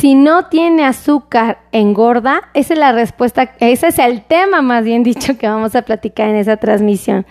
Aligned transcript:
si 0.00 0.14
no 0.14 0.46
tiene 0.46 0.86
azúcar, 0.86 1.58
engorda. 1.72 2.48
Esa 2.54 2.72
es 2.72 2.80
la 2.80 2.92
respuesta, 2.92 3.52
ese 3.60 3.88
es 3.88 3.98
el 3.98 4.22
tema 4.22 4.62
más 4.62 4.82
bien 4.82 5.02
dicho 5.02 5.36
que 5.36 5.46
vamos 5.46 5.76
a 5.76 5.82
platicar 5.82 6.30
en 6.30 6.36
esa 6.36 6.56
transmisión. 6.56 7.26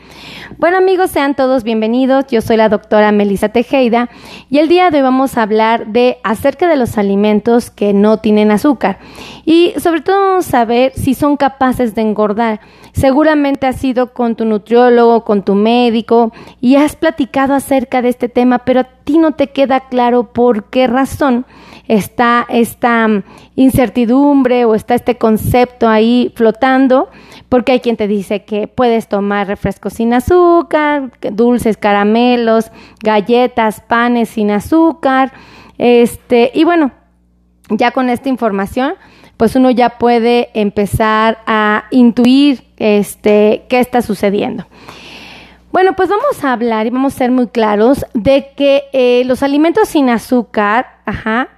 Bueno 0.59 0.77
amigos, 0.77 1.09
sean 1.09 1.33
todos 1.33 1.63
bienvenidos. 1.63 2.27
Yo 2.29 2.41
soy 2.41 2.57
la 2.57 2.69
doctora 2.69 3.11
Melissa 3.11 3.49
Tejeda 3.49 4.11
y 4.51 4.59
el 4.59 4.67
día 4.67 4.91
de 4.91 4.97
hoy 4.97 5.03
vamos 5.03 5.35
a 5.35 5.41
hablar 5.41 5.87
de 5.87 6.19
acerca 6.23 6.67
de 6.67 6.75
los 6.75 6.99
alimentos 6.99 7.71
que 7.71 7.91
no 7.91 8.17
tienen 8.17 8.51
azúcar 8.51 8.99
y 9.45 9.73
sobre 9.79 10.01
todo 10.01 10.23
vamos 10.23 10.53
a 10.53 10.63
ver 10.63 10.91
si 10.93 11.15
son 11.15 11.37
capaces 11.37 11.95
de 11.95 12.03
engordar. 12.03 12.59
Seguramente 12.91 13.65
has 13.65 13.83
ido 13.83 14.13
con 14.13 14.35
tu 14.35 14.45
nutriólogo, 14.45 15.23
con 15.23 15.41
tu 15.41 15.55
médico 15.55 16.31
y 16.61 16.75
has 16.75 16.95
platicado 16.95 17.55
acerca 17.55 18.03
de 18.03 18.09
este 18.09 18.29
tema, 18.29 18.59
pero 18.59 18.81
a 18.81 18.83
ti 18.83 19.17
no 19.17 19.31
te 19.31 19.47
queda 19.47 19.87
claro 19.87 20.33
por 20.33 20.65
qué 20.65 20.85
razón 20.85 21.47
está 21.89 22.45
esta 22.47 23.07
mm, 23.07 23.23
incertidumbre 23.55 24.63
o 24.63 24.75
está 24.75 24.95
este 24.95 25.17
concepto 25.17 25.89
ahí 25.89 26.31
flotando, 26.35 27.09
porque 27.49 27.73
hay 27.73 27.79
quien 27.81 27.97
te 27.97 28.07
dice 28.07 28.45
que 28.45 28.67
puedes 28.67 29.09
tomar 29.09 29.47
refrescos 29.47 29.93
sin 29.93 30.13
azúcar, 30.13 31.11
dulces, 31.31 31.75
caramelos, 31.75 32.71
galletas, 33.03 33.81
panes 33.81 34.29
sin 34.29 34.51
azúcar, 34.51 35.33
este, 35.77 36.51
y 36.53 36.63
bueno, 36.63 36.91
ya 37.69 37.91
con 37.91 38.09
esta 38.09 38.29
información, 38.29 38.93
pues 39.37 39.55
uno 39.55 39.71
ya 39.71 39.97
puede 39.97 40.49
empezar 40.53 41.39
a 41.47 41.85
intuir 41.91 42.65
este, 42.77 43.65
qué 43.69 43.79
está 43.79 44.01
sucediendo. 44.01 44.67
Bueno, 45.71 45.93
pues 45.95 46.09
vamos 46.09 46.43
a 46.43 46.51
hablar 46.51 46.87
y 46.87 46.89
vamos 46.89 47.15
a 47.15 47.17
ser 47.19 47.31
muy 47.31 47.47
claros 47.47 48.05
de 48.13 48.51
que 48.57 48.83
eh, 48.91 49.23
los 49.25 49.43
alimentos 49.43 49.87
sin 49.87 50.09
azúcar, 50.09 50.97
ajá, 51.05 51.49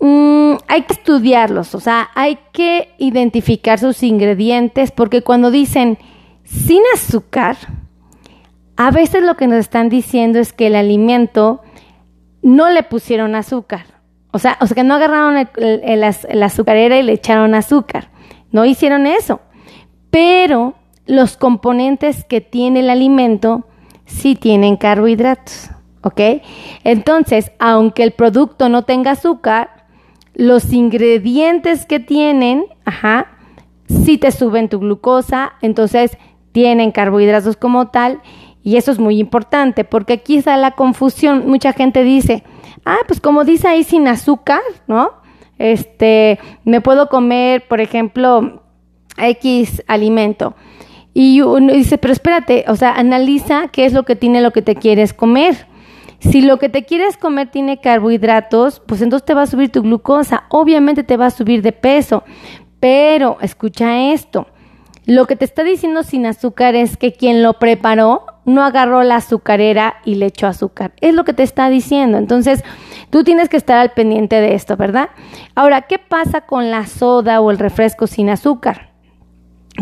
Mm, 0.00 0.54
hay 0.66 0.82
que 0.82 0.94
estudiarlos, 0.94 1.74
o 1.74 1.80
sea, 1.80 2.08
hay 2.14 2.38
que 2.52 2.94
identificar 2.98 3.78
sus 3.78 4.02
ingredientes 4.02 4.92
porque 4.92 5.22
cuando 5.22 5.50
dicen 5.50 5.98
sin 6.44 6.82
azúcar, 6.94 7.56
a 8.76 8.90
veces 8.90 9.22
lo 9.22 9.36
que 9.36 9.46
nos 9.46 9.58
están 9.58 9.90
diciendo 9.90 10.38
es 10.38 10.54
que 10.54 10.68
el 10.68 10.74
alimento 10.74 11.60
no 12.42 12.70
le 12.70 12.82
pusieron 12.82 13.34
azúcar. 13.34 13.84
O 14.32 14.38
sea, 14.38 14.56
o 14.60 14.66
sea 14.66 14.74
que 14.74 14.84
no 14.84 14.94
agarraron 14.94 15.34
la 15.56 16.46
azucarera 16.46 16.98
y 16.98 17.02
le 17.02 17.12
echaron 17.12 17.54
azúcar. 17.54 18.08
No 18.52 18.64
hicieron 18.64 19.06
eso. 19.06 19.40
Pero 20.10 20.74
los 21.06 21.36
componentes 21.36 22.24
que 22.24 22.40
tiene 22.40 22.80
el 22.80 22.90
alimento 22.90 23.66
sí 24.06 24.34
tienen 24.34 24.76
carbohidratos. 24.76 25.70
¿Ok? 26.02 26.20
Entonces, 26.82 27.52
aunque 27.58 28.02
el 28.02 28.12
producto 28.12 28.70
no 28.70 28.84
tenga 28.84 29.10
azúcar, 29.10 29.79
los 30.34 30.72
ingredientes 30.72 31.86
que 31.86 32.00
tienen, 32.00 32.64
ajá, 32.84 33.26
sí 33.86 34.18
te 34.18 34.30
suben 34.30 34.68
tu 34.68 34.78
glucosa, 34.78 35.52
entonces 35.62 36.16
tienen 36.52 36.92
carbohidratos 36.92 37.56
como 37.56 37.88
tal, 37.88 38.20
y 38.62 38.76
eso 38.76 38.90
es 38.90 38.98
muy 38.98 39.18
importante, 39.18 39.84
porque 39.84 40.14
aquí 40.14 40.36
está 40.36 40.56
la 40.56 40.72
confusión. 40.72 41.48
Mucha 41.48 41.72
gente 41.72 42.04
dice, 42.04 42.44
ah, 42.84 42.98
pues 43.06 43.20
como 43.20 43.44
dice 43.44 43.68
ahí 43.68 43.84
sin 43.84 44.06
azúcar, 44.06 44.60
¿no? 44.86 45.12
Este, 45.58 46.38
me 46.64 46.80
puedo 46.80 47.08
comer, 47.08 47.66
por 47.68 47.80
ejemplo, 47.80 48.62
X 49.16 49.82
alimento. 49.86 50.54
Y 51.12 51.40
uno 51.40 51.72
dice, 51.72 51.98
pero 51.98 52.12
espérate, 52.12 52.64
o 52.68 52.76
sea, 52.76 52.92
analiza 52.92 53.68
qué 53.68 53.84
es 53.84 53.92
lo 53.92 54.04
que 54.04 54.16
tiene 54.16 54.42
lo 54.42 54.52
que 54.52 54.62
te 54.62 54.76
quieres 54.76 55.12
comer. 55.12 55.66
Si 56.20 56.42
lo 56.42 56.58
que 56.58 56.68
te 56.68 56.84
quieres 56.84 57.16
comer 57.16 57.50
tiene 57.50 57.80
carbohidratos, 57.80 58.80
pues 58.80 59.00
entonces 59.02 59.24
te 59.24 59.34
va 59.34 59.42
a 59.42 59.46
subir 59.46 59.72
tu 59.72 59.82
glucosa, 59.82 60.44
obviamente 60.50 61.02
te 61.02 61.16
va 61.16 61.26
a 61.26 61.30
subir 61.30 61.62
de 61.62 61.72
peso, 61.72 62.24
pero 62.78 63.38
escucha 63.40 64.12
esto. 64.12 64.46
Lo 65.06 65.26
que 65.26 65.34
te 65.34 65.44
está 65.44 65.64
diciendo 65.64 66.02
sin 66.02 66.26
azúcar 66.26 66.74
es 66.74 66.96
que 66.96 67.12
quien 67.12 67.42
lo 67.42 67.54
preparó 67.54 68.26
no 68.44 68.62
agarró 68.62 69.02
la 69.02 69.16
azucarera 69.16 69.96
y 70.04 70.16
le 70.16 70.26
echó 70.26 70.46
azúcar. 70.46 70.92
Es 71.00 71.14
lo 71.14 71.24
que 71.24 71.32
te 71.32 71.42
está 71.42 71.70
diciendo. 71.70 72.18
Entonces, 72.18 72.62
tú 73.08 73.24
tienes 73.24 73.48
que 73.48 73.56
estar 73.56 73.78
al 73.78 73.92
pendiente 73.92 74.40
de 74.40 74.54
esto, 74.54 74.76
¿verdad? 74.76 75.08
Ahora, 75.54 75.82
¿qué 75.82 75.98
pasa 75.98 76.42
con 76.42 76.70
la 76.70 76.86
soda 76.86 77.40
o 77.40 77.50
el 77.50 77.58
refresco 77.58 78.06
sin 78.06 78.28
azúcar? 78.28 78.90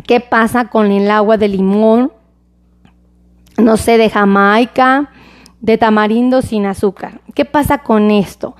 ¿Qué 0.06 0.20
pasa 0.20 0.66
con 0.66 0.92
el 0.92 1.10
agua 1.10 1.36
de 1.36 1.48
limón? 1.48 2.12
No 3.56 3.76
sé, 3.76 3.98
de 3.98 4.08
Jamaica, 4.08 5.10
de 5.60 5.78
tamarindo 5.78 6.42
sin 6.42 6.66
azúcar. 6.66 7.20
¿Qué 7.34 7.44
pasa 7.44 7.78
con 7.78 8.10
esto? 8.10 8.54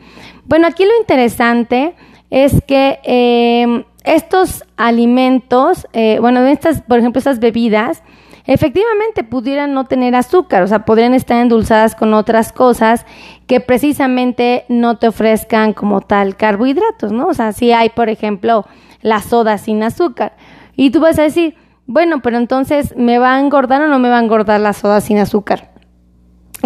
Bueno, 0.45 0.67
aquí 0.67 0.85
lo 0.85 0.97
interesante 1.01 1.95
es 2.31 2.63
que 2.67 3.01
em, 3.05 3.85
estos 4.05 4.65
alimentos, 4.77 5.87
eh, 5.93 6.19
bueno, 6.21 6.45
estas, 6.47 6.83
por 6.83 6.99
ejemplo, 6.99 7.19
estas 7.19 7.41
bebidas, 7.41 8.03
efectivamente 8.47 9.25
pudieran 9.25 9.75
no 9.75 9.85
tener 9.85 10.15
azúcar, 10.15 10.63
o 10.63 10.67
sea, 10.67 10.87
podrían 10.87 11.13
estar 11.13 11.41
endulzadas 11.41 11.95
con 11.95 12.15
otras 12.15 12.51
cosas 12.51 13.05
que 13.47 13.61
precisamente 13.61 14.65
no 14.69 14.97
te 14.97 15.09
ofrezcan 15.09 15.75
como 15.75 16.01
tal 16.01 16.37
carbohidratos, 16.37 17.13
¿no? 17.13 17.27
O 17.27 17.35
sea, 17.35 17.53
si 17.53 17.73
hay, 17.73 17.91
por 17.91 18.09
ejemplo, 18.09 18.65
la 19.03 19.21
soda 19.21 19.59
sin 19.59 19.83
azúcar. 19.83 20.33
Y 20.77 20.91
tú 20.91 21.01
vas 21.01 21.19
a 21.19 21.25
decir, 21.25 21.57
bueno, 21.87 22.21
pero 22.23 22.39
entonces, 22.39 22.97
¿me 22.97 23.19
va 23.19 23.35
a 23.35 23.41
engordar 23.41 23.83
o 23.83 23.89
no 23.89 23.99
me 23.99 24.09
va 24.09 24.19
a 24.19 24.23
engordar 24.23 24.61
la 24.61 24.73
soda 24.73 25.03
sin 25.03 25.19
azúcar? 25.19 25.71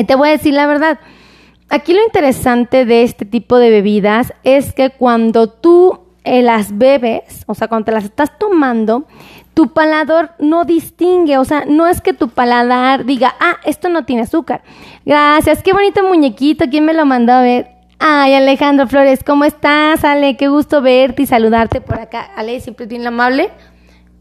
Te 0.05 0.15
voy 0.15 0.29
a 0.29 0.33
decir 0.33 0.55
la 0.55 0.67
verdad. 0.67 0.99
Aquí 1.69 1.95
lo 1.95 2.03
interesante 2.05 2.85
de 2.85 3.03
este 3.03 3.25
tipo 3.25 3.59
de 3.59 3.71
bebidas 3.71 4.35
es 4.45 4.75
que 4.75 4.91
cuando 4.91 5.49
tú 5.49 6.01
eh, 6.25 6.43
las 6.43 6.77
bebes, 6.79 7.45
o 7.47 7.55
sea, 7.55 7.69
cuando 7.69 7.87
te 7.87 7.93
las 7.93 8.05
estás 8.05 8.39
tomando, 8.39 9.07
tu 9.55 9.73
paladar 9.73 10.37
no 10.39 10.65
distingue, 10.65 11.39
o 11.39 11.45
sea, 11.45 11.65
no 11.67 11.87
es 11.87 12.01
que 12.01 12.13
tu 12.13 12.29
paladar 12.29 13.05
diga, 13.05 13.35
ah, 13.41 13.57
esto 13.65 13.89
no 13.89 14.05
tiene 14.05 14.23
azúcar. 14.23 14.63
Gracias, 15.05 15.63
qué 15.63 15.73
bonito 15.73 16.03
muñequito, 16.05 16.67
¿quién 16.71 16.85
me 16.85 16.95
lo 16.95 17.05
mandó 17.07 17.33
a 17.33 17.43
ver? 17.43 17.71
Ay, 17.99 18.35
Alejandro 18.35 18.87
Flores, 18.89 19.23
¿cómo 19.25 19.45
estás, 19.45 20.05
Ale? 20.05 20.37
Qué 20.37 20.49
gusto 20.49 20.83
verte 20.83 21.23
y 21.23 21.27
saludarte 21.27 21.81
por 21.81 22.01
acá. 22.01 22.31
Ale 22.37 22.61
siempre 22.61 22.87
bien 22.87 23.07
amable 23.07 23.51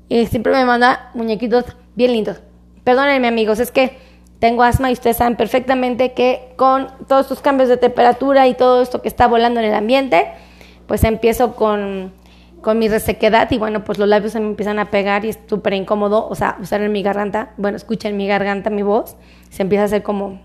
y 0.07 0.25
siempre 0.27 0.53
me 0.53 0.65
manda 0.65 1.09
muñequitos 1.13 1.65
bien 1.95 2.13
lindos. 2.13 2.41
Perdónenme, 2.83 3.27
amigos, 3.27 3.59
es 3.59 3.71
que 3.71 3.97
tengo 4.41 4.63
asma 4.63 4.89
y 4.89 4.93
ustedes 4.93 5.17
saben 5.17 5.35
perfectamente 5.35 6.13
que 6.13 6.53
con 6.55 6.87
todos 7.07 7.27
estos 7.27 7.41
cambios 7.41 7.69
de 7.69 7.77
temperatura 7.77 8.47
y 8.47 8.55
todo 8.55 8.81
esto 8.81 8.99
que 8.99 9.07
está 9.07 9.27
volando 9.27 9.59
en 9.59 9.67
el 9.67 9.75
ambiente, 9.75 10.29
pues 10.87 11.03
empiezo 11.03 11.55
con, 11.55 12.11
con 12.59 12.79
mi 12.79 12.89
resequedad 12.89 13.51
y 13.51 13.59
bueno, 13.59 13.83
pues 13.83 13.99
los 13.99 14.09
labios 14.09 14.33
se 14.33 14.39
me 14.39 14.47
empiezan 14.47 14.79
a 14.79 14.85
pegar 14.89 15.25
y 15.25 15.29
es 15.29 15.39
súper 15.47 15.73
incómodo, 15.73 16.27
o 16.27 16.33
sea, 16.33 16.57
usar 16.59 16.81
en 16.81 16.91
mi 16.91 17.03
garganta, 17.03 17.51
bueno, 17.57 17.77
escuchen 17.77 18.17
mi 18.17 18.27
garganta, 18.27 18.71
mi 18.71 18.81
voz, 18.81 19.15
se 19.51 19.61
empieza 19.61 19.83
a 19.83 19.85
hacer 19.85 20.01
como 20.01 20.41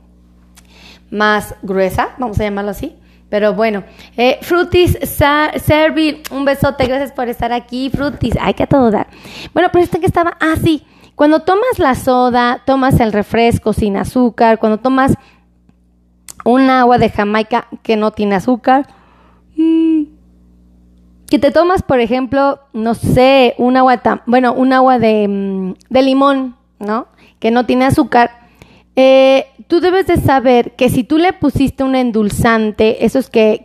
más 1.10 1.54
gruesa, 1.62 2.10
vamos 2.18 2.38
a 2.38 2.44
llamarlo 2.44 2.72
así. 2.72 2.96
Pero 3.30 3.54
bueno, 3.54 3.82
eh, 4.16 4.38
Frutis 4.42 4.98
Servi, 5.00 6.22
un 6.30 6.44
besote, 6.44 6.86
gracias 6.86 7.10
por 7.10 7.28
estar 7.28 7.52
aquí. 7.52 7.90
Frutis, 7.90 8.34
hay 8.40 8.54
que 8.54 8.68
todo 8.68 8.92
dar. 8.92 9.08
Bueno, 9.52 9.68
pero 9.72 9.82
este 9.82 9.98
que 9.98 10.06
estaba, 10.06 10.36
ah, 10.38 10.54
sí, 10.62 10.86
cuando 11.16 11.40
tomas 11.40 11.78
la 11.78 11.94
soda, 11.94 12.62
tomas 12.66 13.00
el 13.00 13.10
refresco 13.10 13.72
sin 13.72 13.96
azúcar, 13.96 14.58
cuando 14.58 14.78
tomas 14.78 15.14
un 16.44 16.68
agua 16.68 16.98
de 16.98 17.08
Jamaica 17.08 17.68
que 17.82 17.96
no 17.96 18.10
tiene 18.10 18.34
azúcar, 18.34 18.86
mm, 19.56 20.02
que 21.28 21.38
te 21.38 21.50
tomas, 21.50 21.82
por 21.82 22.00
ejemplo, 22.00 22.60
no 22.74 22.94
sé, 22.94 23.54
un 23.56 23.78
agua, 23.78 24.00
bueno, 24.26 24.52
un 24.52 24.74
agua 24.74 24.98
de, 24.98 25.26
mm, 25.26 25.74
de 25.88 26.02
limón, 26.02 26.54
¿no? 26.78 27.06
Que 27.40 27.50
no 27.50 27.64
tiene 27.64 27.86
azúcar. 27.86 28.30
Eh, 28.94 29.46
tú 29.68 29.80
debes 29.80 30.06
de 30.06 30.18
saber 30.18 30.72
que 30.72 30.90
si 30.90 31.02
tú 31.02 31.16
le 31.16 31.32
pusiste 31.32 31.82
un 31.82 31.94
endulzante, 31.94 33.06
esos 33.06 33.30
que, 33.30 33.64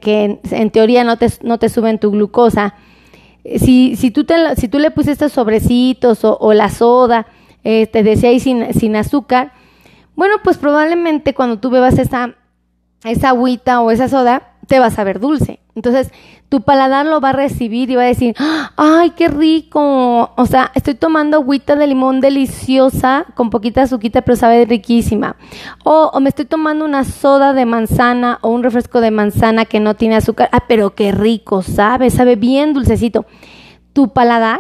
en 0.52 0.72
teoría 0.72 1.04
no 1.04 1.18
te, 1.18 1.70
suben 1.70 2.00
tu 2.00 2.12
glucosa, 2.12 2.76
si, 3.44 4.12
tú 4.12 4.24
te, 4.24 4.56
si 4.56 4.70
tú 4.70 4.80
le 4.80 4.92
pusiste 4.92 5.28
sobrecitos 5.28 6.20
o 6.24 6.54
la 6.54 6.70
soda, 6.70 7.28
eh, 7.64 7.88
te 7.88 8.04
decía 8.04 8.30
ahí 8.30 8.40
sin, 8.40 8.74
sin 8.74 8.96
azúcar, 8.96 9.54
bueno, 10.16 10.36
pues 10.44 10.58
probablemente 10.58 11.34
cuando 11.34 11.60
tú 11.60 11.70
bebas 11.70 11.98
esa, 11.98 12.36
esa 13.04 13.30
agüita 13.30 13.82
o 13.82 13.92
esa 13.92 14.08
soda, 14.08 14.52
te 14.68 14.80
vas 14.80 14.98
a 15.00 15.04
ver 15.04 15.20
dulce. 15.20 15.60
Entonces, 15.74 16.12
tu 16.50 16.62
paladar 16.62 17.06
lo 17.06 17.22
va 17.22 17.30
a 17.30 17.34
recibir 17.34 17.90
y 17.90 17.96
va 17.96 18.04
a 18.04 18.06
decir, 18.06 18.36
¡ay, 18.76 19.12
qué 19.12 19.30
rico! 19.30 20.32
O 20.36 20.46
sea, 20.46 20.72
estoy 20.76 20.96
tomando 20.96 21.38
agüita 21.38 21.76
de 21.76 21.88
limón 21.88 22.20
deliciosa, 22.20 23.26
con 23.36 23.50
poquita 23.50 23.84
azuquita, 23.84 24.22
pero 24.22 24.36
sabe 24.36 24.66
riquísima. 24.66 25.38
O, 25.84 26.12
o, 26.14 26.20
me 26.20 26.30
estoy 26.30 26.46
tomando 26.46 26.86
una 26.86 27.04
soda 27.04 27.54
de 27.54 27.66
manzana 27.66 28.40
o 28.42 28.50
un 28.50 28.64
refresco 28.64 29.02
de 29.02 29.12
manzana 29.12 29.66
que 29.66 29.80
no 29.80 29.96
tiene 29.96 30.18
azúcar. 30.18 30.50
¡Ah, 30.52 30.66
pero 30.68 30.94
qué 30.94 31.12
rico! 31.12 31.62
Sabe, 31.62 32.10
sabe 32.10 32.36
bien 32.36 32.74
dulcecito. 32.74 33.26
Tu 33.94 34.10
paladar 34.10 34.60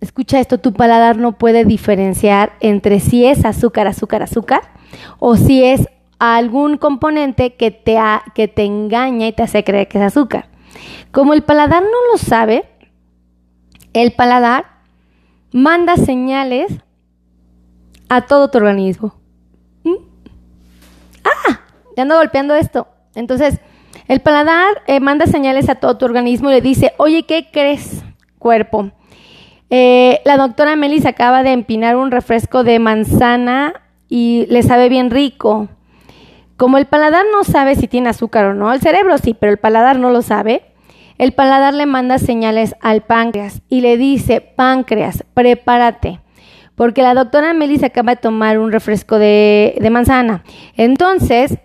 escucha 0.00 0.40
esto, 0.40 0.58
tu 0.58 0.72
paladar 0.72 1.16
no 1.16 1.38
puede 1.38 1.64
diferenciar 1.64 2.52
entre 2.60 3.00
si 3.00 3.26
es 3.26 3.44
azúcar, 3.44 3.86
azúcar, 3.86 4.22
azúcar 4.22 4.62
o 5.18 5.36
si 5.36 5.64
es 5.64 5.88
algún 6.18 6.76
componente 6.76 7.54
que 7.54 7.70
te, 7.70 7.98
que 8.34 8.48
te 8.48 8.64
engaña 8.64 9.28
y 9.28 9.32
te 9.32 9.42
hace 9.42 9.64
creer 9.64 9.88
que 9.88 9.98
es 9.98 10.04
azúcar. 10.04 10.48
Como 11.12 11.34
el 11.34 11.42
paladar 11.42 11.82
no 11.82 12.12
lo 12.12 12.18
sabe, 12.18 12.64
el 13.92 14.12
paladar 14.12 14.66
manda 15.52 15.96
señales 15.96 16.72
a 18.08 18.22
todo 18.22 18.50
tu 18.50 18.58
organismo. 18.58 19.14
¿Mm? 19.84 19.94
¡Ah! 21.24 21.60
Ya 21.96 22.02
ando 22.02 22.16
golpeando 22.16 22.54
esto. 22.54 22.88
Entonces, 23.14 23.58
el 24.06 24.20
paladar 24.20 24.82
eh, 24.86 25.00
manda 25.00 25.26
señales 25.26 25.68
a 25.68 25.76
todo 25.76 25.98
tu 25.98 26.04
organismo 26.04 26.50
y 26.50 26.54
le 26.54 26.60
dice, 26.60 26.94
oye, 26.98 27.24
¿qué 27.24 27.48
crees, 27.52 28.02
cuerpo? 28.38 28.90
Eh, 29.70 30.20
la 30.24 30.36
doctora 30.36 30.76
Melis 30.76 31.04
acaba 31.04 31.42
de 31.42 31.52
empinar 31.52 31.96
un 31.96 32.10
refresco 32.10 32.64
de 32.64 32.78
manzana 32.78 33.74
y 34.08 34.46
le 34.48 34.62
sabe 34.62 34.88
bien 34.88 35.10
rico. 35.10 35.68
Como 36.56 36.78
el 36.78 36.86
paladar 36.86 37.24
no 37.30 37.44
sabe 37.44 37.76
si 37.76 37.86
tiene 37.86 38.08
azúcar 38.08 38.46
o 38.46 38.54
no, 38.54 38.72
el 38.72 38.80
cerebro 38.80 39.18
sí, 39.18 39.34
pero 39.38 39.52
el 39.52 39.58
paladar 39.58 39.98
no 39.98 40.10
lo 40.10 40.22
sabe, 40.22 40.62
el 41.18 41.32
paladar 41.32 41.74
le 41.74 41.86
manda 41.86 42.18
señales 42.18 42.74
al 42.80 43.02
páncreas 43.02 43.62
y 43.68 43.80
le 43.80 43.96
dice, 43.96 44.40
páncreas, 44.40 45.24
prepárate, 45.34 46.20
porque 46.74 47.02
la 47.02 47.14
doctora 47.14 47.52
Melis 47.52 47.84
acaba 47.84 48.14
de 48.14 48.20
tomar 48.20 48.58
un 48.58 48.72
refresco 48.72 49.18
de, 49.18 49.76
de 49.80 49.90
manzana. 49.90 50.42
Entonces, 50.76 51.58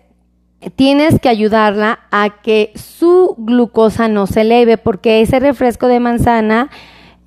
tienes 0.76 1.18
que 1.20 1.28
ayudarla 1.28 2.00
a 2.10 2.40
que 2.42 2.72
su 2.74 3.34
glucosa 3.38 4.08
no 4.08 4.26
se 4.26 4.42
eleve, 4.42 4.76
porque 4.76 5.22
ese 5.22 5.40
refresco 5.40 5.88
de 5.88 6.00
manzana 6.00 6.70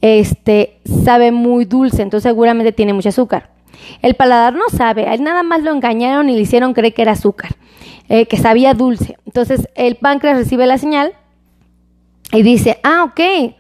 este, 0.01 0.79
sabe 1.03 1.31
muy 1.31 1.65
dulce, 1.65 2.01
entonces 2.01 2.29
seguramente 2.29 2.71
tiene 2.71 2.93
mucho 2.93 3.09
azúcar. 3.09 3.51
El 4.01 4.15
paladar 4.15 4.53
no 4.53 4.69
sabe, 4.69 5.07
a 5.07 5.13
él 5.13 5.23
nada 5.23 5.43
más 5.43 5.61
lo 5.63 5.71
engañaron 5.71 6.29
y 6.29 6.35
le 6.35 6.41
hicieron 6.41 6.73
creer 6.73 6.93
que 6.93 7.01
era 7.01 7.13
azúcar, 7.13 7.55
eh, 8.09 8.25
que 8.25 8.37
sabía 8.37 8.73
dulce. 8.73 9.17
Entonces 9.25 9.69
el 9.75 9.95
páncreas 9.95 10.37
recibe 10.37 10.65
la 10.65 10.77
señal 10.77 11.13
y 12.31 12.41
dice, 12.41 12.79
ah, 12.83 13.03
ok, 13.05 13.55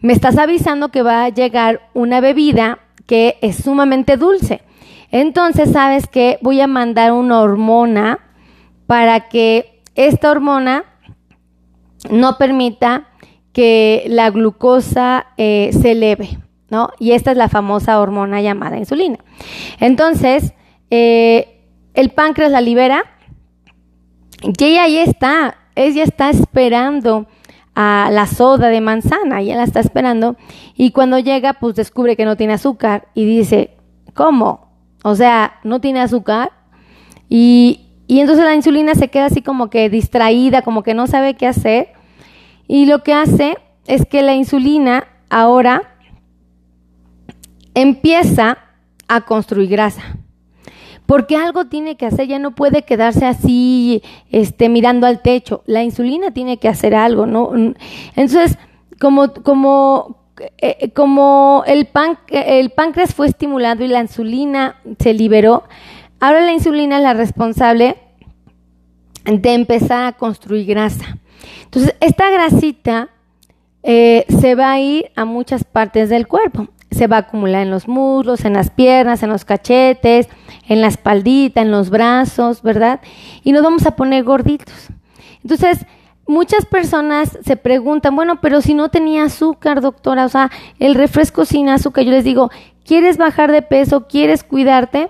me 0.00 0.12
estás 0.12 0.38
avisando 0.38 0.90
que 0.90 1.02
va 1.02 1.24
a 1.24 1.28
llegar 1.30 1.88
una 1.94 2.20
bebida 2.20 2.78
que 3.06 3.38
es 3.40 3.56
sumamente 3.56 4.16
dulce. 4.16 4.62
Entonces 5.10 5.72
sabes 5.72 6.06
que 6.06 6.38
voy 6.42 6.60
a 6.60 6.66
mandar 6.66 7.12
una 7.12 7.40
hormona 7.40 8.18
para 8.86 9.28
que 9.28 9.82
esta 9.94 10.30
hormona 10.30 10.84
no 12.10 12.36
permita 12.38 13.08
que 13.56 14.04
la 14.08 14.28
glucosa 14.28 15.28
eh, 15.38 15.70
se 15.72 15.92
eleve, 15.92 16.36
¿no? 16.68 16.90
Y 16.98 17.12
esta 17.12 17.30
es 17.30 17.38
la 17.38 17.48
famosa 17.48 17.98
hormona 18.00 18.42
llamada 18.42 18.76
insulina. 18.76 19.18
Entonces, 19.80 20.52
eh, 20.90 21.62
el 21.94 22.10
páncreas 22.10 22.52
la 22.52 22.60
libera 22.60 23.04
y 24.42 24.62
ella 24.62 24.82
ahí 24.82 24.98
está, 24.98 25.56
ella 25.74 26.02
está 26.02 26.28
esperando 26.28 27.28
a 27.74 28.10
la 28.12 28.26
soda 28.26 28.68
de 28.68 28.82
manzana, 28.82 29.40
ella 29.40 29.56
la 29.56 29.64
está 29.64 29.80
esperando 29.80 30.36
y 30.74 30.90
cuando 30.90 31.18
llega 31.18 31.54
pues 31.54 31.76
descubre 31.76 32.14
que 32.14 32.26
no 32.26 32.36
tiene 32.36 32.52
azúcar 32.52 33.08
y 33.14 33.24
dice, 33.24 33.70
¿cómo? 34.12 34.68
O 35.02 35.14
sea, 35.14 35.60
no 35.64 35.80
tiene 35.80 36.02
azúcar 36.02 36.52
y, 37.30 37.86
y 38.06 38.20
entonces 38.20 38.44
la 38.44 38.54
insulina 38.54 38.94
se 38.94 39.08
queda 39.08 39.24
así 39.24 39.40
como 39.40 39.70
que 39.70 39.88
distraída, 39.88 40.60
como 40.60 40.82
que 40.82 40.92
no 40.92 41.06
sabe 41.06 41.36
qué 41.36 41.46
hacer 41.46 41.95
y 42.68 42.86
lo 42.86 43.02
que 43.02 43.12
hace 43.12 43.58
es 43.86 44.06
que 44.06 44.22
la 44.22 44.34
insulina 44.34 45.06
ahora 45.30 45.96
empieza 47.74 48.58
a 49.08 49.20
construir 49.22 49.68
grasa. 49.68 50.02
Porque 51.06 51.36
algo 51.36 51.66
tiene 51.66 51.96
que 51.96 52.06
hacer, 52.06 52.26
ya 52.26 52.40
no 52.40 52.56
puede 52.56 52.82
quedarse 52.82 53.26
así, 53.26 54.02
este, 54.30 54.68
mirando 54.68 55.06
al 55.06 55.22
techo. 55.22 55.62
La 55.66 55.84
insulina 55.84 56.32
tiene 56.32 56.56
que 56.56 56.68
hacer 56.68 56.96
algo, 56.96 57.26
¿no? 57.26 57.52
Entonces, 58.16 58.58
como, 59.00 59.32
como, 59.32 60.16
eh, 60.58 60.90
como 60.92 61.62
el, 61.66 61.86
pan, 61.86 62.18
el 62.28 62.70
páncreas 62.70 63.14
fue 63.14 63.28
estimulado 63.28 63.84
y 63.84 63.88
la 63.88 64.00
insulina 64.00 64.76
se 64.98 65.14
liberó, 65.14 65.62
ahora 66.18 66.40
la 66.40 66.52
insulina 66.52 66.96
es 66.96 67.02
la 67.04 67.14
responsable 67.14 67.96
de 69.24 69.54
empezar 69.54 70.06
a 70.06 70.12
construir 70.12 70.66
grasa. 70.66 71.18
Entonces, 71.64 71.94
esta 72.00 72.30
grasita 72.30 73.10
eh, 73.82 74.24
se 74.28 74.54
va 74.54 74.72
a 74.72 74.80
ir 74.80 75.10
a 75.14 75.24
muchas 75.24 75.64
partes 75.64 76.08
del 76.08 76.26
cuerpo. 76.26 76.68
Se 76.90 77.06
va 77.06 77.16
a 77.16 77.20
acumular 77.20 77.62
en 77.62 77.70
los 77.70 77.88
muslos, 77.88 78.44
en 78.44 78.54
las 78.54 78.70
piernas, 78.70 79.22
en 79.22 79.30
los 79.30 79.44
cachetes, 79.44 80.28
en 80.68 80.80
la 80.80 80.88
espaldita, 80.88 81.60
en 81.60 81.70
los 81.70 81.90
brazos, 81.90 82.62
¿verdad? 82.62 83.00
Y 83.42 83.52
nos 83.52 83.62
vamos 83.62 83.86
a 83.86 83.96
poner 83.96 84.24
gorditos. 84.24 84.88
Entonces, 85.42 85.86
muchas 86.26 86.66
personas 86.66 87.38
se 87.44 87.56
preguntan, 87.56 88.16
bueno, 88.16 88.40
pero 88.40 88.60
si 88.60 88.74
no 88.74 88.88
tenía 88.88 89.24
azúcar, 89.24 89.80
doctora, 89.80 90.24
o 90.24 90.28
sea, 90.28 90.50
el 90.78 90.94
refresco 90.94 91.44
sin 91.44 91.68
azúcar, 91.68 92.04
yo 92.04 92.10
les 92.10 92.24
digo, 92.24 92.50
¿quieres 92.84 93.16
bajar 93.16 93.52
de 93.52 93.62
peso? 93.62 94.06
¿Quieres 94.08 94.42
cuidarte? 94.42 95.08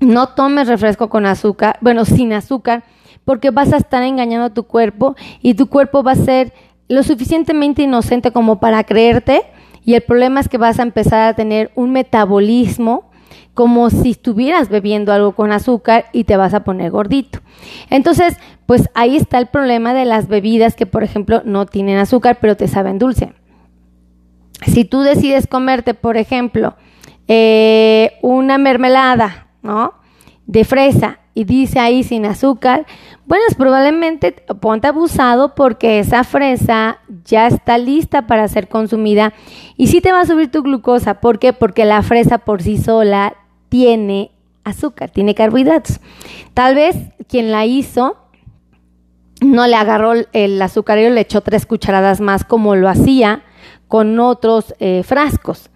No 0.00 0.28
tomes 0.28 0.68
refresco 0.68 1.08
con 1.08 1.26
azúcar, 1.26 1.78
bueno, 1.80 2.04
sin 2.04 2.32
azúcar, 2.32 2.84
porque 3.24 3.50
vas 3.50 3.72
a 3.72 3.76
estar 3.76 4.02
engañando 4.02 4.46
a 4.46 4.54
tu 4.54 4.64
cuerpo 4.64 5.16
y 5.40 5.54
tu 5.54 5.68
cuerpo 5.68 6.02
va 6.02 6.12
a 6.12 6.16
ser 6.16 6.52
lo 6.88 7.02
suficientemente 7.02 7.82
inocente 7.82 8.32
como 8.32 8.60
para 8.60 8.84
creerte 8.84 9.42
y 9.84 9.94
el 9.94 10.02
problema 10.02 10.40
es 10.40 10.48
que 10.48 10.58
vas 10.58 10.78
a 10.78 10.82
empezar 10.82 11.20
a 11.20 11.34
tener 11.34 11.70
un 11.74 11.90
metabolismo 11.92 13.10
como 13.54 13.90
si 13.90 14.10
estuvieras 14.10 14.68
bebiendo 14.68 15.12
algo 15.12 15.32
con 15.32 15.52
azúcar 15.52 16.06
y 16.12 16.24
te 16.24 16.36
vas 16.36 16.54
a 16.54 16.64
poner 16.64 16.90
gordito. 16.90 17.40
Entonces, 17.90 18.36
pues 18.66 18.88
ahí 18.94 19.16
está 19.16 19.38
el 19.38 19.46
problema 19.46 19.92
de 19.92 20.04
las 20.04 20.28
bebidas 20.28 20.74
que, 20.74 20.86
por 20.86 21.04
ejemplo, 21.04 21.42
no 21.44 21.66
tienen 21.66 21.98
azúcar, 21.98 22.38
pero 22.40 22.56
te 22.56 22.68
saben 22.68 22.98
dulce. 22.98 23.34
Si 24.66 24.84
tú 24.84 25.00
decides 25.00 25.46
comerte, 25.46 25.92
por 25.92 26.16
ejemplo, 26.16 26.76
eh, 27.28 28.12
una 28.22 28.58
mermelada, 28.58 29.48
¿no? 29.62 29.94
De 30.46 30.64
fresa 30.64 31.18
y 31.34 31.44
dice 31.44 31.78
ahí 31.78 32.02
sin 32.02 32.26
azúcar, 32.26 32.86
bueno, 33.26 33.44
es 33.48 33.54
probablemente 33.54 34.32
ponte 34.60 34.88
abusado 34.88 35.54
porque 35.54 35.98
esa 35.98 36.24
fresa 36.24 36.98
ya 37.24 37.46
está 37.46 37.78
lista 37.78 38.26
para 38.26 38.46
ser 38.48 38.68
consumida 38.68 39.32
y 39.76 39.86
sí 39.86 40.00
te 40.00 40.12
va 40.12 40.20
a 40.20 40.26
subir 40.26 40.50
tu 40.50 40.62
glucosa. 40.62 41.20
¿Por 41.20 41.38
qué? 41.38 41.52
Porque 41.52 41.84
la 41.84 42.02
fresa 42.02 42.38
por 42.38 42.62
sí 42.62 42.76
sola 42.76 43.34
tiene 43.68 44.32
azúcar, 44.64 45.10
tiene 45.10 45.34
carbohidratos. 45.34 46.00
Tal 46.54 46.74
vez 46.74 46.96
quien 47.28 47.50
la 47.50 47.64
hizo 47.64 48.18
no 49.40 49.66
le 49.66 49.76
agarró 49.76 50.12
el 50.32 50.60
azúcar 50.60 50.98
y 50.98 51.08
le 51.10 51.20
echó 51.20 51.40
tres 51.40 51.66
cucharadas 51.66 52.20
más 52.20 52.44
como 52.44 52.76
lo 52.76 52.88
hacía 52.88 53.42
con 53.88 54.18
otros 54.20 54.74
eh, 54.78 55.02
frascos. 55.04 55.70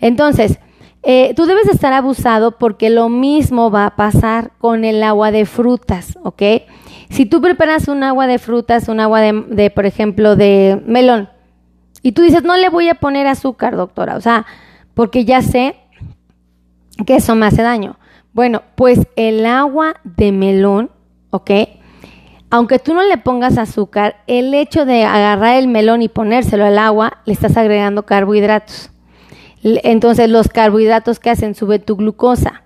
Entonces, 0.00 0.58
eh, 1.02 1.32
tú 1.36 1.46
debes 1.46 1.68
estar 1.68 1.92
abusado 1.92 2.58
porque 2.58 2.90
lo 2.90 3.08
mismo 3.08 3.70
va 3.70 3.86
a 3.86 3.96
pasar 3.96 4.52
con 4.58 4.84
el 4.84 5.02
agua 5.02 5.30
de 5.30 5.46
frutas, 5.46 6.18
¿ok? 6.22 6.42
Si 7.10 7.24
tú 7.24 7.40
preparas 7.40 7.88
un 7.88 8.02
agua 8.02 8.26
de 8.26 8.38
frutas, 8.38 8.88
un 8.88 9.00
agua 9.00 9.20
de, 9.20 9.70
por 9.70 9.86
ejemplo, 9.86 10.36
de 10.36 10.82
melón, 10.86 11.28
y 12.02 12.12
tú 12.12 12.22
dices, 12.22 12.42
no 12.42 12.56
le 12.56 12.68
voy 12.68 12.88
a 12.88 12.94
poner 12.94 13.26
azúcar, 13.26 13.76
doctora, 13.76 14.16
o 14.16 14.20
sea, 14.20 14.46
porque 14.94 15.24
ya 15.24 15.40
sé 15.42 15.76
que 17.06 17.16
eso 17.16 17.34
me 17.34 17.46
hace 17.46 17.62
daño. 17.62 17.96
Bueno, 18.32 18.62
pues 18.74 19.06
el 19.16 19.46
agua 19.46 19.94
de 20.04 20.32
melón, 20.32 20.90
¿ok? 21.30 21.50
Aunque 22.50 22.78
tú 22.78 22.94
no 22.94 23.02
le 23.02 23.18
pongas 23.18 23.58
azúcar, 23.58 24.16
el 24.26 24.54
hecho 24.54 24.84
de 24.84 25.04
agarrar 25.04 25.56
el 25.56 25.68
melón 25.68 26.02
y 26.02 26.08
ponérselo 26.08 26.64
al 26.64 26.78
agua, 26.78 27.18
le 27.24 27.32
estás 27.32 27.56
agregando 27.56 28.04
carbohidratos. 28.04 28.90
Entonces 29.62 30.30
los 30.30 30.48
carbohidratos 30.48 31.18
que 31.18 31.30
hacen 31.30 31.54
suben 31.54 31.82
tu 31.82 31.96
glucosa. 31.96 32.62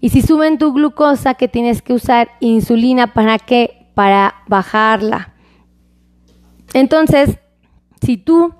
Y 0.00 0.10
si 0.10 0.22
suben 0.22 0.58
tu 0.58 0.72
glucosa, 0.72 1.34
¿qué 1.34 1.48
tienes 1.48 1.82
que 1.82 1.92
usar? 1.92 2.28
Insulina, 2.40 3.12
¿para 3.14 3.38
qué? 3.38 3.88
Para 3.94 4.36
bajarla. 4.46 5.34
Entonces, 6.74 7.38
si 8.02 8.16
tú 8.16 8.54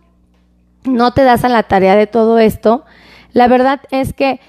no 0.85 1.13
te 1.13 1.23
das 1.23 1.45
a 1.45 1.49
la 1.49 1.65
tarea 1.65 1.97
de 1.97 2.07
todo 2.07 2.39
esto, 2.39 2.85
la 3.33 3.49
verdad 3.49 3.81
es 3.91 4.13
que 4.13 4.41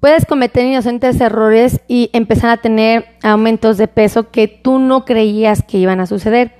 puedes 0.00 0.26
cometer 0.26 0.64
inocentes 0.64 1.20
errores 1.20 1.80
y 1.88 2.10
empezar 2.12 2.50
a 2.50 2.56
tener 2.56 3.06
aumentos 3.22 3.76
de 3.76 3.88
peso 3.88 4.30
que 4.30 4.48
tú 4.48 4.78
no 4.78 5.04
creías 5.04 5.62
que 5.62 5.78
iban 5.78 6.00
a 6.00 6.06
suceder. 6.06 6.56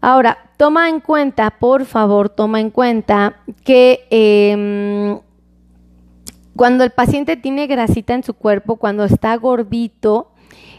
Ahora, 0.00 0.47
toma 0.58 0.90
en 0.90 1.00
cuenta, 1.00 1.50
por 1.52 1.86
favor, 1.86 2.28
toma 2.28 2.60
en 2.60 2.70
cuenta 2.70 3.36
que 3.64 4.06
em, 4.10 5.18
cuando 6.54 6.84
el 6.84 6.90
paciente 6.90 7.36
tiene 7.36 7.68
grasita 7.68 8.12
en 8.12 8.24
su 8.24 8.34
cuerpo, 8.34 8.76
cuando 8.76 9.04
está 9.04 9.34
gordito, 9.36 10.32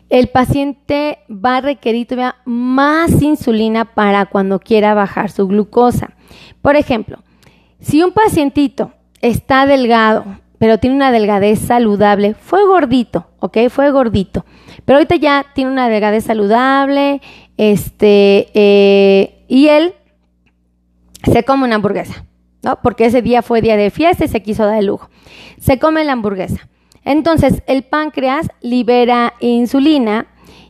el 0.09 0.27
paciente 0.27 1.19
va 1.29 1.57
a 1.57 1.61
requerir 1.61 2.07
todavía 2.07 2.35
más 2.43 3.21
insulina 3.21 3.85
para 3.85 4.25
cuando 4.25 4.59
quiera 4.59 4.93
bajar 4.93 5.31
su 5.31 5.47
glucosa. 5.47 6.11
Por 6.61 6.75
ejemplo, 6.75 7.19
si 7.79 8.03
un 8.03 8.11
pacientito 8.11 8.91
está 9.21 9.65
delgado, 9.65 10.25
pero 10.57 10.77
tiene 10.77 10.97
una 10.97 11.11
delgadez 11.11 11.59
saludable, 11.59 12.33
fue 12.33 12.65
gordito, 12.65 13.27
¿ok? 13.39 13.69
Fue 13.69 13.91
gordito, 13.91 14.45
pero 14.83 14.97
ahorita 14.97 15.15
ya 15.15 15.45
tiene 15.55 15.71
una 15.71 15.87
delgadez 15.87 16.25
saludable, 16.25 17.21
este, 17.55 18.49
eh, 18.53 19.38
y 19.49 19.67
él 19.67 19.95
se 21.29 21.43
come 21.43 21.65
una 21.65 21.75
hamburguesa, 21.75 22.23
¿no? 22.61 22.79
Porque 22.81 23.05
ese 23.05 23.21
día 23.21 23.41
fue 23.41 23.61
día 23.61 23.75
de 23.75 23.89
fiesta 23.89 24.23
y 24.23 24.29
se 24.29 24.41
quiso 24.41 24.65
dar 24.65 24.77
el 24.77 24.85
lujo. 24.85 25.09
Se 25.59 25.79
come 25.79 26.05
la 26.05 26.13
hamburguesa. 26.13 26.69
Entonces, 27.03 27.63
el 27.65 27.83
páncreas 27.83 28.47
libera 28.61 29.33
insulina 29.39 30.27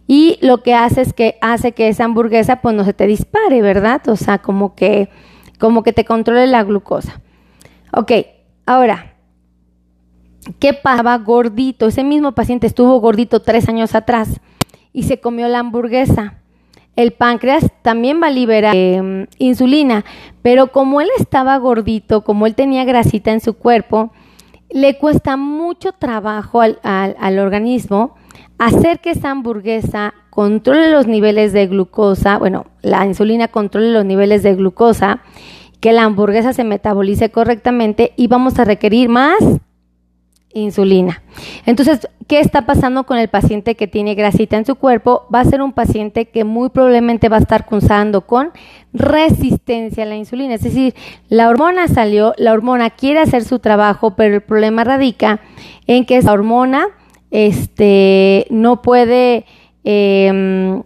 y 0.08 0.40
lo 0.42 0.64
que 0.64 0.74
hace 0.74 1.02
es 1.02 1.14
que 1.14 1.38
hace 1.42 1.74
que 1.74 1.90
esa 1.90 2.06
hamburguesa 2.06 2.62
pues 2.62 2.74
no 2.74 2.86
se 2.86 2.94
te 2.94 3.06
dispare, 3.06 3.62
¿verdad? 3.62 4.08
O 4.08 4.16
sea, 4.16 4.40
como 4.40 4.74
que 4.74 5.10
como 5.60 5.84
que 5.84 5.92
te 5.92 6.06
controle 6.06 6.48
la 6.48 6.64
glucosa. 6.64 7.20
Ok, 7.92 8.14
ahora, 8.66 9.18
¿qué 10.60 10.74
pasaba 10.74 11.18
gordito? 11.18 11.88
Ese 11.88 12.06
mismo 12.06 12.32
paciente 12.32 12.66
estuvo 12.66 12.98
gordito 13.02 13.42
tres 13.42 13.68
años 13.68 13.94
atrás 13.94 14.40
y 14.94 15.04
se 15.04 15.20
comió 15.20 15.50
la 15.50 15.60
hamburguesa. 15.60 16.40
El 17.00 17.14
páncreas 17.14 17.66
también 17.82 18.22
va 18.22 18.28
a 18.28 18.30
liberar 18.30 18.76
em, 18.76 19.28
insulina, 19.38 20.04
pero 20.42 20.74
como 20.74 21.00
él 21.00 21.08
estaba 21.18 21.56
gordito, 21.56 22.26
como 22.26 22.46
él 22.46 22.56
tenía 22.56 22.84
grasita 22.84 23.32
en 23.32 23.40
su 23.40 23.54
cuerpo, 23.54 24.12
le 24.70 24.98
cuesta 24.98 25.38
mucho 25.38 25.94
trabajo 25.94 26.60
al, 26.60 26.78
al 26.84 27.40
organismo 27.40 28.16
hacer 28.58 29.00
que 29.00 29.12
esa 29.12 29.32
hamburguesa 29.32 30.14
controle 30.30 30.92
los 30.92 31.08
niveles 31.08 31.54
de 31.54 31.68
glucosa, 31.68 32.38
bueno, 32.38 32.66
la 32.82 33.06
insulina 33.06 33.48
controle 33.48 33.94
los 33.94 34.04
niveles 34.04 34.44
de 34.44 34.56
glucosa, 34.56 35.22
que 35.80 35.94
la 35.94 36.04
hamburguesa 36.04 36.52
se 36.52 36.66
metabolice 36.66 37.32
correctamente 37.32 38.12
y 38.18 38.28
vamos 38.28 38.60
a 38.60 38.66
requerir 38.66 39.08
más 39.08 39.38
insulina. 40.54 41.22
Entonces, 41.66 42.08
¿qué 42.28 42.40
está 42.40 42.66
pasando 42.66 43.06
con 43.06 43.18
el 43.18 43.28
paciente 43.28 43.76
que 43.76 43.88
tiene 43.88 44.16
grasita 44.16 44.58
en 44.58 44.66
su 44.66 44.76
cuerpo? 44.76 45.28
Va 45.34 45.42
a 45.42 45.46
ser 45.46 45.62
un 45.62 45.74
paciente 45.74 46.26
que 46.26 46.44
muy 46.44 46.70
probablemente 46.70 47.30
va 47.30 47.38
a 47.38 47.42
estar 47.42 47.66
cursando 47.66 48.22
con 48.22 48.52
resistencia 48.94 50.04
a 50.04 50.08
la 50.08 50.16
insulina. 50.16 50.56
Es 50.56 50.64
decir, 50.64 50.96
la 51.28 51.50
hormona 51.50 51.88
salió, 51.88 52.34
la 52.38 52.54
hormona 52.54 52.90
quiere 52.90 53.20
hacer 53.20 53.44
su 53.44 53.60
trabajo, 53.60 54.16
pero 54.16 54.36
el 54.36 54.42
problema 54.42 54.84
radica 54.84 55.40
en 55.88 56.06
que 56.06 56.18
esa 56.18 56.34
hormona 56.34 56.88
este, 57.32 58.48
no 58.50 58.82
puede... 58.82 59.46
Em, 59.84 60.84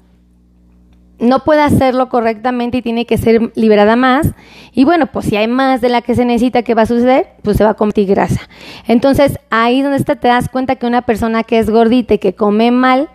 no 1.24 1.44
puede 1.44 1.62
hacerlo 1.62 2.10
correctamente 2.10 2.78
y 2.78 2.82
tiene 2.82 3.06
que 3.06 3.18
ser 3.18 3.52
liberada 3.56 3.96
más. 3.96 4.32
Y 4.74 4.84
bueno, 4.84 5.08
pues 5.08 5.26
si 5.26 5.36
hay 5.36 5.48
más 5.48 5.82
de 5.82 5.90
la 5.90 6.02
que 6.02 6.16
se 6.16 6.26
necesita, 6.26 6.64
¿qué 6.64 6.76
va 6.76 6.84
a 6.84 6.86
suceder? 6.86 7.28
Pues 7.42 7.58
se 7.58 7.64
va 7.64 7.72
a 7.72 7.74
convertir 7.76 8.08
grasa. 8.08 8.42
Entonces, 8.88 9.40
ahí 9.50 9.82
donde 9.82 10.04
te 10.04 10.28
das 10.28 10.50
cuenta 10.50 10.76
que 10.76 10.86
una 10.86 11.02
persona 11.02 11.44
que 11.44 11.60
es 11.60 11.70
gordita 11.70 12.16
y 12.16 12.20
que 12.20 12.34
come 12.34 12.72
mal, 12.72 13.10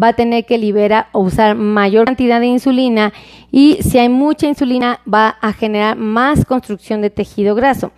va 0.00 0.08
a 0.08 0.12
tener 0.12 0.44
que 0.46 0.58
liberar 0.58 1.08
o 1.12 1.20
usar 1.20 1.56
mayor 1.56 2.06
cantidad 2.06 2.40
de 2.40 2.46
insulina 2.46 3.12
y 3.50 3.78
si 3.80 3.98
hay 3.98 4.08
mucha 4.08 4.46
insulina 4.46 5.00
va 5.12 5.36
a 5.40 5.52
generar 5.52 5.96
más 5.96 6.44
construcción 6.44 7.00
de 7.00 7.10
tejido 7.10 7.54
graso. 7.54 7.90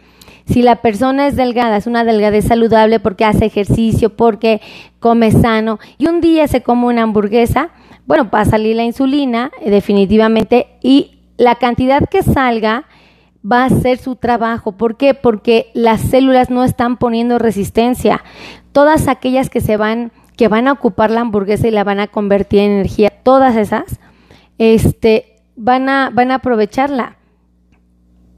Si 0.51 0.63
la 0.63 0.77
persona 0.77 1.29
es 1.29 1.37
delgada, 1.37 1.77
es 1.77 1.87
una 1.87 2.03
delgadez 2.03 2.47
saludable 2.47 2.99
porque 2.99 3.25
hace 3.25 3.47
ejercicio, 3.47 4.17
porque 4.17 4.61
come 4.99 5.31
sano 5.31 5.79
y 5.97 6.09
un 6.09 6.21
día 6.21 6.49
se 6.49 6.63
come 6.63 6.87
una 6.87 7.05
hamburguesa, 7.05 7.71
bueno, 8.07 8.29
va 8.35 8.41
a 8.41 8.45
salir 8.45 8.75
la 8.75 8.83
insulina 8.83 9.53
eh, 9.61 9.71
definitivamente 9.71 10.67
y 10.83 11.21
la 11.37 11.55
cantidad 11.55 12.09
que 12.09 12.25
salga 12.25 12.87
va 13.51 13.63
a 13.63 13.67
hacer 13.67 13.99
su 13.99 14.17
trabajo. 14.17 14.73
¿Por 14.73 14.97
qué? 14.97 15.15
Porque 15.15 15.71
las 15.73 16.01
células 16.01 16.51
no 16.51 16.65
están 16.65 16.97
poniendo 16.97 17.39
resistencia. 17.39 18.25
Todas 18.73 19.07
aquellas 19.07 19.51
que 19.51 19.61
se 19.61 19.77
van, 19.77 20.11
que 20.37 20.49
van 20.49 20.67
a 20.67 20.73
ocupar 20.73 21.13
la 21.13 21.21
hamburguesa 21.21 21.69
y 21.69 21.71
la 21.71 21.85
van 21.85 22.01
a 22.01 22.09
convertir 22.09 22.59
en 22.59 22.73
energía, 22.73 23.11
todas 23.23 23.55
esas, 23.55 24.01
este, 24.59 25.37
van 25.55 25.89
a, 25.89 26.11
van 26.13 26.33
a 26.33 26.37
aprovecharla. 26.37 27.17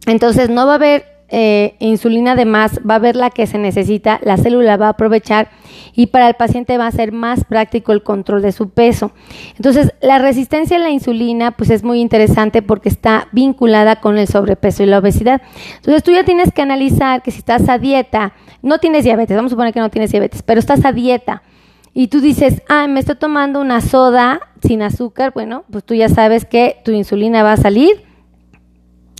Entonces 0.07 0.51
no 0.51 0.67
va 0.67 0.73
a 0.73 0.77
haber 0.77 1.12
eh, 1.35 1.77
insulina 1.79 2.37
de 2.37 2.45
más, 2.45 2.79
va 2.89 2.97
a 2.97 2.99
ver 2.99 3.17
la 3.17 3.31
que 3.31 3.47
se 3.47 3.57
necesita, 3.57 4.21
la 4.23 4.37
célula 4.37 4.77
va 4.77 4.89
a 4.89 4.91
aprovechar 4.91 5.49
y 5.95 6.09
para 6.09 6.29
el 6.29 6.35
paciente 6.35 6.77
va 6.77 6.87
a 6.87 6.93
ser 6.93 7.11
más 7.11 7.45
práctico 7.45 7.93
el 7.93 8.03
control 8.03 8.43
de 8.43 8.53
su 8.53 8.69
peso. 8.69 9.13
Entonces, 9.57 9.95
la 10.03 10.19
resistencia 10.19 10.77
a 10.77 10.81
la 10.81 10.91
insulina 10.91 11.53
pues 11.53 11.71
es 11.71 11.85
muy 11.85 12.03
interesante 12.03 12.61
porque 12.61 12.91
está 12.91 13.29
vinculada 13.33 13.97
con 13.97 14.19
el 14.19 14.29
sobrepeso 14.29 14.83
y 14.83 14.87
la 14.87 14.99
obesidad. 14.99 15.41
Entonces, 15.77 16.03
tú 16.03 16.13
ya 16.13 16.23
tienes 16.23 16.53
que 16.53 16.61
analizar 16.61 17.23
que 17.23 17.31
si 17.31 17.39
estás 17.39 17.67
a 17.71 17.79
dieta, 17.79 18.35
no 18.61 18.77
tienes 18.79 19.05
diabetes, 19.05 19.35
vamos 19.35 19.53
a 19.53 19.55
suponer 19.55 19.73
que 19.73 19.81
no 19.81 19.89
tienes 19.89 20.11
diabetes, 20.11 20.43
pero 20.43 20.61
estás 20.61 20.85
a 20.85 20.93
dieta 20.93 21.43
y 21.95 22.09
tú 22.09 22.21
dices, 22.21 22.63
ah, 22.69 22.87
me 22.89 23.01
estoy 23.01 23.17
tomando 23.17 23.59
una 23.59 23.81
soda 23.81 24.41
sin 24.63 24.83
azúcar, 24.83 25.33
bueno, 25.33 25.65
pues 25.71 25.83
tú 25.83 25.95
ya 25.95 26.11
sabes 26.11 26.45
que 26.45 26.77
tu 26.85 26.93
insulina 26.93 27.43
va 27.43 27.53
a 27.53 27.57
salir, 27.57 28.05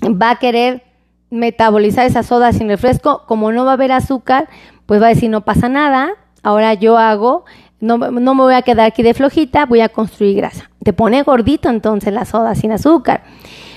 va 0.03 0.33
a 0.33 0.39
querer 0.39 0.92
metabolizar 1.33 2.07
esa 2.07 2.23
soda 2.23 2.53
sin 2.53 2.69
refresco, 2.69 3.25
como 3.27 3.51
no 3.53 3.65
va 3.65 3.73
a 3.73 3.75
haber 3.75 3.91
azúcar, 3.91 4.49
pues 4.87 5.01
va 5.01 5.07
a 5.07 5.09
decir 5.09 5.31
no 5.31 5.41
pasa 5.41 5.69
nada, 5.69 6.11
ahora 6.43 6.75
yo 6.75 6.99
hago, 6.99 7.45
no, 7.81 7.97
no 7.97 8.35
me 8.35 8.43
voy 8.43 8.55
a 8.55 8.63
quedar 8.63 8.87
aquí 8.87 9.03
de 9.03 9.15
flojita, 9.15 9.65
voy 9.65 9.81
a 9.81 9.89
construir 9.89 10.37
grasa. 10.37 10.71
Te 10.85 10.93
pone 10.93 11.23
gordito 11.23 11.71
entonces 11.71 12.13
la 12.13 12.27
soda 12.27 12.55
sin 12.55 12.71
azúcar. 12.71 13.25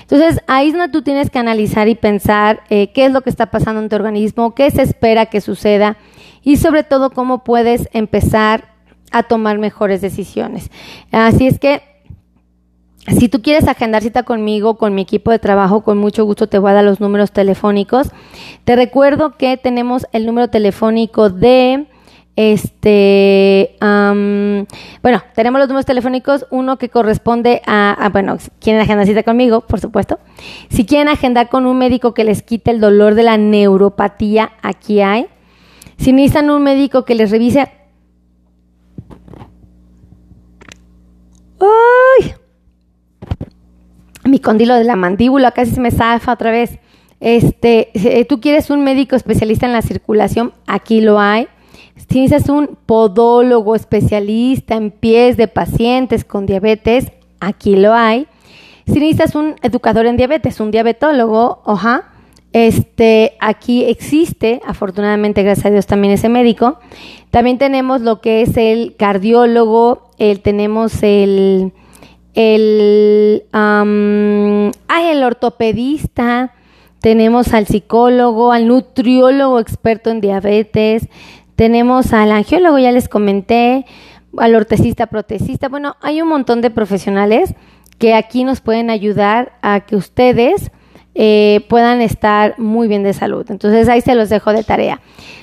Entonces 0.02 0.40
ahí 0.46 0.68
es 0.68 0.74
donde 0.74 0.90
tú 0.90 1.02
tienes 1.02 1.30
que 1.30 1.38
analizar 1.38 1.88
y 1.88 1.94
pensar 1.94 2.62
eh, 2.68 2.92
qué 2.92 3.06
es 3.06 3.12
lo 3.12 3.22
que 3.22 3.30
está 3.30 3.46
pasando 3.46 3.80
en 3.80 3.88
tu 3.88 3.96
organismo, 3.96 4.54
qué 4.54 4.70
se 4.70 4.82
espera 4.82 5.26
que 5.26 5.40
suceda 5.40 5.96
y 6.42 6.58
sobre 6.58 6.84
todo 6.84 7.10
cómo 7.10 7.42
puedes 7.42 7.88
empezar 7.92 8.68
a 9.10 9.22
tomar 9.22 9.58
mejores 9.58 10.02
decisiones. 10.02 10.70
Así 11.10 11.46
es 11.46 11.58
que 11.58 11.82
si 13.08 13.28
tú 13.28 13.42
quieres 13.42 13.68
agendar 13.68 14.02
cita 14.02 14.24
conmigo, 14.24 14.76
con 14.76 14.94
mi 14.94 15.02
equipo 15.02 15.30
de 15.30 15.38
trabajo, 15.38 15.82
con 15.82 15.98
mucho 15.98 16.24
gusto 16.24 16.48
te 16.48 16.58
voy 16.58 16.72
a 16.72 16.74
dar 16.74 16.84
los 16.84 17.00
números 17.00 17.30
telefónicos. 17.32 18.08
Te 18.64 18.76
recuerdo 18.76 19.36
que 19.36 19.56
tenemos 19.56 20.06
el 20.12 20.26
número 20.26 20.48
telefónico 20.48 21.30
de 21.30 21.86
este, 22.36 23.76
bueno, 23.80 25.22
tenemos 25.34 25.58
los 25.58 25.68
números 25.68 25.86
telefónicos, 25.86 26.46
uno 26.50 26.76
que 26.76 26.90
corresponde 26.90 27.62
a, 27.66 28.10
bueno, 28.12 28.38
si 28.38 28.50
quieren 28.60 28.82
agendar 28.82 29.06
cita 29.06 29.22
conmigo, 29.22 29.62
por 29.62 29.80
supuesto. 29.80 30.18
Si 30.68 30.84
quieren 30.84 31.08
agendar 31.08 31.48
con 31.48 31.64
un 31.64 31.78
médico 31.78 32.12
que 32.12 32.24
les 32.24 32.42
quite 32.42 32.72
el 32.72 32.80
dolor 32.80 33.14
de 33.14 33.22
la 33.22 33.38
neuropatía, 33.38 34.52
aquí 34.62 35.00
hay. 35.00 35.28
Si 35.96 36.12
necesitan 36.12 36.50
un 36.50 36.62
médico 36.62 37.06
que 37.06 37.14
les 37.14 37.30
revise... 37.30 37.70
¡Ay! 41.58 42.34
Mi 44.28 44.38
condilo 44.38 44.74
de 44.74 44.84
la 44.84 44.96
mandíbula 44.96 45.52
casi 45.52 45.72
se 45.72 45.80
me 45.80 45.90
zafa 45.90 46.32
otra 46.32 46.50
vez. 46.50 46.78
Este, 47.20 47.90
eh, 47.94 48.24
tú 48.24 48.40
quieres 48.40 48.70
un 48.70 48.84
médico 48.84 49.16
especialista 49.16 49.66
en 49.66 49.72
la 49.72 49.82
circulación, 49.82 50.52
aquí 50.66 51.00
lo 51.00 51.18
hay. 51.18 51.48
Si 51.96 52.20
necesitas 52.20 52.50
un 52.50 52.76
podólogo 52.86 53.74
especialista 53.74 54.74
en 54.74 54.90
pies 54.90 55.36
de 55.36 55.48
pacientes 55.48 56.24
con 56.24 56.46
diabetes, 56.46 57.10
aquí 57.40 57.76
lo 57.76 57.94
hay. 57.94 58.26
Si 58.86 58.94
necesitas 58.94 59.34
un 59.34 59.56
educador 59.62 60.06
en 60.06 60.16
diabetes, 60.16 60.60
un 60.60 60.70
diabetólogo, 60.70 61.62
oja, 61.64 62.12
este, 62.52 63.36
aquí 63.40 63.84
existe, 63.84 64.60
afortunadamente, 64.66 65.42
gracias 65.42 65.66
a 65.66 65.70
Dios, 65.70 65.86
también 65.86 66.14
ese 66.14 66.28
médico. 66.28 66.78
También 67.30 67.58
tenemos 67.58 68.00
lo 68.00 68.20
que 68.20 68.42
es 68.42 68.56
el 68.56 68.94
cardiólogo, 68.96 70.10
el, 70.18 70.40
tenemos 70.40 71.02
el 71.02 71.72
el, 72.36 73.42
el 73.52 75.24
ortopedista, 75.24 76.52
tenemos 77.00 77.52
al 77.54 77.66
psicólogo, 77.66 78.52
al 78.52 78.68
nutriólogo 78.68 79.58
experto 79.58 80.10
en 80.10 80.20
diabetes, 80.20 81.08
tenemos 81.56 82.12
al 82.12 82.30
angiólogo, 82.30 82.78
ya 82.78 82.92
les 82.92 83.08
comenté, 83.08 83.86
al 84.36 84.54
ortesista, 84.54 85.06
protesista. 85.06 85.68
Bueno, 85.68 85.96
hay 86.02 86.20
un 86.20 86.28
montón 86.28 86.60
de 86.60 86.70
profesionales 86.70 87.54
que 87.98 88.14
aquí 88.14 88.44
nos 88.44 88.60
pueden 88.60 88.90
ayudar 88.90 89.52
a 89.62 89.80
que 89.80 89.96
ustedes 89.96 90.70
eh, 91.18 91.64
puedan 91.70 92.02
estar 92.02 92.58
muy 92.58 92.88
bien 92.88 93.02
de 93.02 93.14
salud. 93.14 93.46
Entonces 93.48 93.88
ahí 93.88 94.02
se 94.02 94.14
los 94.14 94.28
dejo 94.28 94.52
de 94.52 94.62
tarea. 94.62 95.00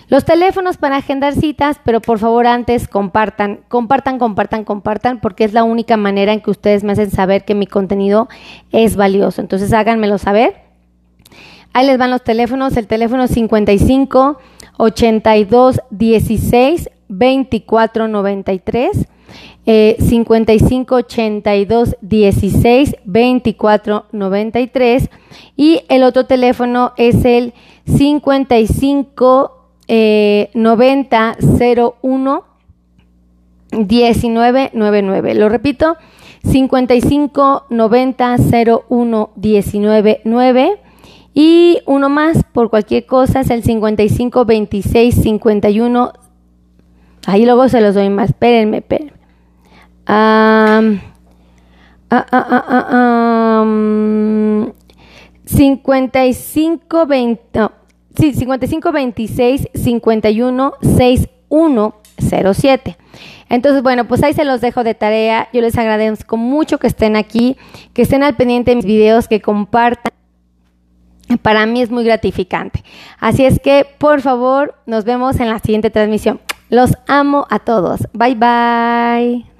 Los 0.07 0.23
teléfonos 0.23 0.77
para 0.77 0.97
agendar 0.97 1.33
citas, 1.33 1.79
pero 1.83 1.99
por 1.99 2.19
favor 2.19 2.45
antes 2.45 2.87
compartan, 2.87 3.61
compartan, 3.69 4.19
compartan, 4.19 4.65
compartan, 4.65 5.19
porque 5.19 5.45
es 5.45 5.53
la 5.53 5.63
única 5.63 5.97
manera 5.97 6.31
en 6.31 6.41
que 6.41 6.51
ustedes 6.51 6.83
me 6.83 6.91
hacen 6.91 7.09
saber 7.09 7.43
que 7.43 7.55
mi 7.55 7.65
contenido 7.65 8.29
es 8.71 8.95
valioso. 8.95 9.41
Entonces 9.41 9.73
háganmelo 9.73 10.19
saber. 10.19 10.57
Ahí 11.73 11.87
les 11.87 11.97
van 11.97 12.11
los 12.11 12.23
teléfonos, 12.23 12.77
el 12.77 12.85
teléfono 12.85 13.27
55 13.27 14.37
82 14.77 15.81
16 15.89 16.89
24 17.07 18.07
93 18.07 19.07
eh, 19.65 19.97
55 19.99 20.95
82 20.95 21.95
16 22.01 22.95
24 23.05 24.05
93 24.11 25.09
y 25.55 25.81
el 25.89 26.03
otro 26.03 26.25
teléfono 26.25 26.93
es 26.97 27.23
el 27.25 27.53
55 27.85 29.63
eh, 29.87 30.49
90 30.53 31.37
01 31.41 32.43
1999. 33.71 35.35
Lo 35.35 35.49
repito, 35.49 35.97
55 36.43 37.65
90 37.69 38.35
01 38.89 39.29
19 39.35 40.21
9 40.23 40.79
y 41.33 41.79
uno 41.85 42.09
más 42.09 42.43
por 42.51 42.69
cualquier 42.69 43.05
cosa 43.05 43.39
es 43.39 43.49
el 43.49 43.63
55 43.63 44.45
26 44.45 45.15
51 45.15 46.13
ahí 47.25 47.45
luego 47.45 47.69
se 47.69 47.81
los 47.81 47.95
doy 47.95 48.09
más. 48.09 48.29
Espérenme 48.29 48.77
espérenme 48.77 49.12
um, 50.07 50.99
ah, 52.09 52.25
ah, 52.31 52.75
ah, 52.89 53.65
55 55.45 57.05
20 57.05 57.59
no, 57.59 57.71
sí, 58.17 58.33
55 58.33 58.91
26 58.91 59.69
51 59.73 60.73
61 60.81 61.95
07 62.53 62.97
entonces, 63.53 63.83
bueno, 63.83 64.07
pues 64.07 64.23
ahí 64.23 64.33
se 64.33 64.45
los 64.45 64.61
dejo 64.61 64.83
de 64.83 64.95
tarea. 64.95 65.47
Yo 65.53 65.61
les 65.61 65.77
agradezco 65.77 66.37
mucho 66.37 66.79
que 66.79 66.87
estén 66.87 67.15
aquí, 67.15 67.55
que 67.93 68.01
estén 68.01 68.23
al 68.23 68.35
pendiente 68.35 68.71
de 68.71 68.77
mis 68.77 68.85
videos, 68.85 69.27
que 69.27 69.41
compartan. 69.41 70.11
Para 71.43 71.67
mí 71.67 71.83
es 71.83 71.91
muy 71.91 72.03
gratificante. 72.03 72.83
Así 73.19 73.45
es 73.45 73.59
que, 73.59 73.85
por 73.99 74.21
favor, 74.21 74.73
nos 74.87 75.05
vemos 75.05 75.39
en 75.39 75.49
la 75.49 75.59
siguiente 75.59 75.91
transmisión. 75.91 76.41
Los 76.69 76.93
amo 77.07 77.45
a 77.51 77.59
todos. 77.59 78.07
Bye 78.13 78.33
bye. 78.33 79.52